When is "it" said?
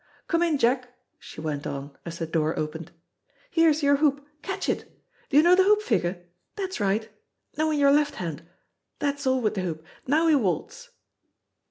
4.67-4.91